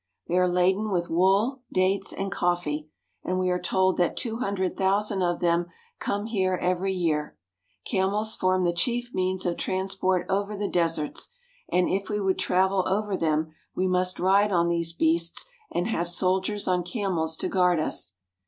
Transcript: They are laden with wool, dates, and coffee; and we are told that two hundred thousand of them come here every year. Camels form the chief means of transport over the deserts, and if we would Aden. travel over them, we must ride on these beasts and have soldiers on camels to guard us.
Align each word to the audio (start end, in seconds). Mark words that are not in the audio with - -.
They 0.27 0.35
are 0.35 0.47
laden 0.49 0.89
with 0.89 1.11
wool, 1.11 1.61
dates, 1.71 2.11
and 2.11 2.31
coffee; 2.31 2.89
and 3.23 3.37
we 3.37 3.51
are 3.51 3.61
told 3.61 3.97
that 3.97 4.17
two 4.17 4.37
hundred 4.37 4.75
thousand 4.75 5.21
of 5.21 5.41
them 5.41 5.67
come 5.99 6.25
here 6.25 6.55
every 6.59 6.91
year. 6.91 7.37
Camels 7.85 8.35
form 8.35 8.63
the 8.63 8.73
chief 8.73 9.13
means 9.13 9.45
of 9.45 9.57
transport 9.57 10.25
over 10.27 10.55
the 10.57 10.67
deserts, 10.67 11.29
and 11.71 11.87
if 11.87 12.09
we 12.09 12.19
would 12.19 12.37
Aden. 12.37 12.43
travel 12.45 12.83
over 12.87 13.15
them, 13.15 13.53
we 13.75 13.85
must 13.85 14.19
ride 14.19 14.51
on 14.51 14.69
these 14.69 14.91
beasts 14.91 15.45
and 15.71 15.85
have 15.85 16.09
soldiers 16.09 16.67
on 16.67 16.81
camels 16.81 17.37
to 17.37 17.47
guard 17.47 17.79
us. 17.79 18.15